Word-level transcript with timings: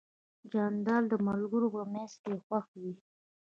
جانداد 0.51 1.03
د 1.11 1.13
ملګرو 1.27 1.67
په 1.75 1.81
منځ 1.93 2.11
کې 2.23 2.33
خوښ 2.45 2.65
وي. 2.81 2.93